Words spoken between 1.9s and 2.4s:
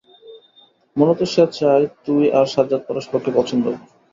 তুই